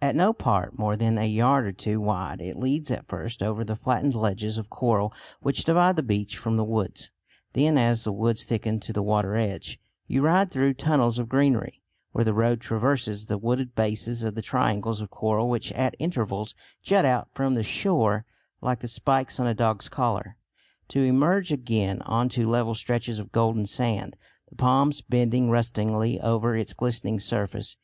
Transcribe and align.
At 0.00 0.14
no 0.14 0.32
part 0.32 0.78
more 0.78 0.94
than 0.96 1.18
a 1.18 1.26
yard 1.26 1.66
or 1.66 1.72
two 1.72 2.00
wide, 2.00 2.40
it 2.40 2.56
leads 2.56 2.92
at 2.92 3.08
first 3.08 3.42
over 3.42 3.64
the 3.64 3.74
flattened 3.74 4.14
ledges 4.14 4.56
of 4.56 4.70
coral 4.70 5.12
which 5.40 5.64
divide 5.64 5.96
the 5.96 6.04
beach 6.04 6.38
from 6.38 6.56
the 6.56 6.62
woods. 6.62 7.10
Then 7.54 7.76
as 7.76 8.04
the 8.04 8.12
woods 8.12 8.44
thicken 8.44 8.78
to 8.78 8.92
the 8.92 9.02
water 9.02 9.34
edge, 9.34 9.80
you 10.06 10.22
ride 10.22 10.52
through 10.52 10.74
tunnels 10.74 11.18
of 11.18 11.28
greenery, 11.28 11.82
where 12.12 12.24
the 12.24 12.32
road 12.32 12.60
traverses 12.60 13.26
the 13.26 13.36
wooded 13.36 13.74
bases 13.74 14.22
of 14.22 14.36
the 14.36 14.42
triangles 14.42 15.00
of 15.00 15.10
coral 15.10 15.48
which 15.50 15.72
at 15.72 15.96
intervals 15.98 16.54
jut 16.80 17.04
out 17.04 17.26
from 17.34 17.54
the 17.54 17.64
shore 17.64 18.24
like 18.60 18.78
the 18.78 18.86
spikes 18.86 19.40
on 19.40 19.48
a 19.48 19.54
dog's 19.54 19.88
collar, 19.88 20.36
to 20.86 21.00
emerge 21.02 21.50
again 21.50 22.00
on 22.02 22.28
to 22.28 22.48
level 22.48 22.76
stretches 22.76 23.18
of 23.18 23.32
golden 23.32 23.66
sand, 23.66 24.14
the 24.50 24.54
palms 24.54 25.00
bending 25.00 25.50
rustlingly 25.50 26.20
over 26.20 26.56
its 26.56 26.74
glittering 26.74 27.18
surface. 27.18 27.76